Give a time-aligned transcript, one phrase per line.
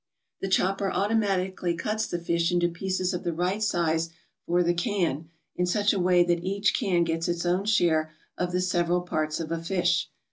[0.39, 4.09] The chopper automatically cuts the fish into pieces of the right size
[4.47, 8.51] for the can in such a way that each can gets its own share of
[8.51, 10.09] the several parts, of a fish.